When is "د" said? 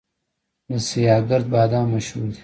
0.69-0.71